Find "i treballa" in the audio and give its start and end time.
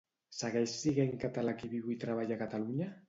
1.97-2.39